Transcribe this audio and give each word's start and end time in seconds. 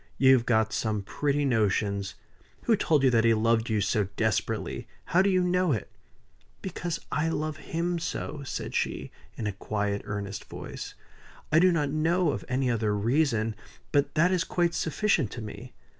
You've 0.17 0.47
got 0.47 0.73
some 0.73 1.03
pretty 1.03 1.45
notions! 1.45 2.15
Who 2.63 2.75
told 2.75 3.03
you 3.03 3.11
that 3.11 3.23
he 3.23 3.35
loved 3.35 3.69
you 3.69 3.81
so 3.81 4.05
desperately? 4.15 4.87
How 5.05 5.21
do 5.21 5.29
you 5.29 5.43
know 5.43 5.73
it?" 5.73 5.91
"Because 6.63 6.99
I 7.11 7.29
love 7.29 7.57
him 7.57 7.99
so," 7.99 8.41
said 8.43 8.73
she, 8.73 9.11
in 9.37 9.45
a 9.45 9.51
quiet, 9.53 10.01
earnest 10.05 10.45
voice. 10.45 10.95
"I 11.51 11.59
do 11.59 11.71
not 11.71 11.91
know 11.91 12.31
of 12.31 12.43
any 12.47 12.67
other 12.71 12.95
reason; 12.95 13.53
but 13.91 14.15
that 14.15 14.31
is 14.31 14.43
quite 14.43 14.73
sufficient 14.73 15.29
to 15.33 15.41
me. 15.43 15.71